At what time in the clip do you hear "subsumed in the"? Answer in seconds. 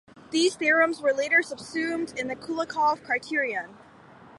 1.43-2.35